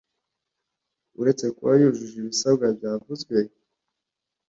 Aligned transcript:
uretse 1.19 1.45
kuba 1.55 1.71
yujuje 1.81 2.15
ibisabwa 2.19 2.65
byavuzwe 2.77 3.35